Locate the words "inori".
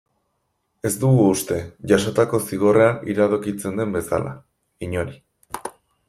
4.89-5.15